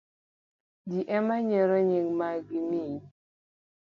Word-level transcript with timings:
Ji 0.89 0.99
ema 1.17 1.35
yiero 1.47 1.77
nying' 1.89 2.13
ma 2.19 2.29
gimiyi. 2.47 2.97